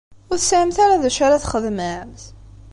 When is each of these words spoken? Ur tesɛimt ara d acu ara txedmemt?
Ur 0.31 0.37
tesɛimt 0.39 0.77
ara 0.83 1.01
d 1.01 1.03
acu 1.09 1.21
ara 1.25 1.43
txedmemt? 1.43 2.23